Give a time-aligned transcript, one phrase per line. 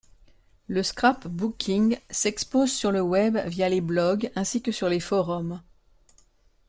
[0.67, 5.61] Le scrapbooking s'expose sur le web via les blogs ainsi que sur les forums.